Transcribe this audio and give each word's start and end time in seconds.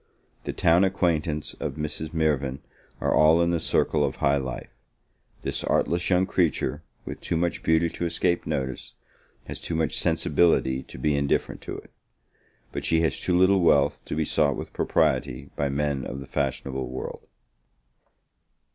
The 0.45 0.51
town 0.51 0.83
acquaintance 0.83 1.53
of 1.59 1.75
Mrs. 1.75 2.11
Mirvan 2.11 2.61
are 2.99 3.13
all 3.13 3.39
in 3.39 3.51
the 3.51 3.59
circle 3.59 4.03
of 4.03 4.15
high 4.15 4.37
life; 4.37 4.71
this 5.43 5.63
artless 5.63 6.09
young 6.09 6.25
creature, 6.25 6.81
with 7.05 7.21
too 7.21 7.37
much 7.37 7.61
beauty 7.61 7.87
to 7.89 8.07
escape 8.07 8.47
notice, 8.47 8.95
has 9.45 9.61
too 9.61 9.75
much 9.75 9.95
sensibility 9.99 10.81
to 10.81 10.97
be 10.97 11.15
indifferent 11.15 11.61
to 11.61 11.77
it; 11.77 11.91
but 12.71 12.83
she 12.83 13.01
has 13.01 13.19
too 13.19 13.37
little 13.37 13.61
wealth 13.61 14.03
to 14.05 14.15
be 14.15 14.25
sought 14.25 14.55
with 14.55 14.73
propriety 14.73 15.51
by 15.55 15.69
men 15.69 16.03
of 16.03 16.19
the 16.19 16.25
fashionable 16.25 16.87
world. 16.87 17.27